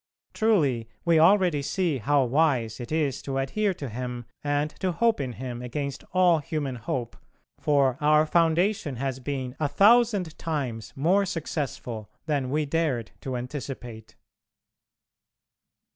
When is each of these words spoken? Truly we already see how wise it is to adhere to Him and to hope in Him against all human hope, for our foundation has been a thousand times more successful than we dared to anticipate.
Truly 0.33 0.89
we 1.05 1.19
already 1.19 1.61
see 1.61 1.99
how 1.99 2.23
wise 2.23 2.79
it 2.79 2.91
is 2.91 3.21
to 3.21 3.37
adhere 3.37 3.71
to 3.75 3.87
Him 3.87 4.25
and 4.43 4.71
to 4.79 4.91
hope 4.91 5.21
in 5.21 5.33
Him 5.33 5.61
against 5.61 6.03
all 6.11 6.39
human 6.39 6.73
hope, 6.77 7.15
for 7.59 7.99
our 8.01 8.25
foundation 8.25 8.95
has 8.95 9.19
been 9.19 9.55
a 9.59 9.67
thousand 9.67 10.39
times 10.39 10.91
more 10.95 11.23
successful 11.27 12.09
than 12.25 12.49
we 12.49 12.65
dared 12.65 13.11
to 13.21 13.37
anticipate. 13.37 14.15